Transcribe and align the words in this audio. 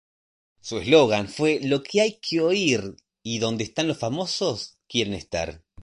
Su 0.61 0.79
eslogan 0.79 1.27
fue 1.27 1.59
"Lo 1.61 1.83
que 1.83 2.01
hay 2.01 2.17
que 2.19 2.41
oír" 2.41 2.95
y 3.21 3.37
"Donde 3.37 3.71
los 3.83 3.99
famosos 3.99 4.79
quieren 4.89 5.13
estar". 5.13 5.61